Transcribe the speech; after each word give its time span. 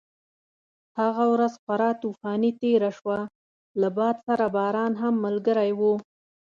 هغه 0.99 1.23
ورځ 1.33 1.53
خورا 1.63 1.91
طوفاني 2.01 2.51
تېره 2.61 2.91
شوه، 2.97 3.19
له 3.81 3.89
باد 3.97 4.15
سره 4.27 4.45
باران 4.55 4.93
هم 5.01 5.13
ملګری 5.25 5.71
و. 5.79 5.81